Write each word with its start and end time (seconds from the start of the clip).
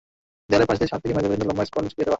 দেয়ালের 0.49 0.67
পাশ 0.69 0.77
দিয়ে 0.79 0.89
ছাদ 0.91 0.99
থেকে 1.03 1.15
মেঝে 1.15 1.25
পর্যন্ত 1.27 1.47
লম্বা 1.49 1.63
স্ক্রল 1.67 1.85
ঝুলিয়ে 1.91 2.03
দেওয়া। 2.05 2.09